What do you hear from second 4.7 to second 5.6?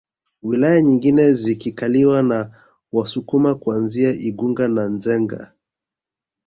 Nzega